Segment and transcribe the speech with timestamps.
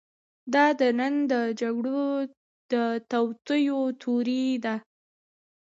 [0.53, 2.03] دا د نن د جګړو
[2.71, 2.73] د
[3.11, 4.75] توطیو تیوري ده.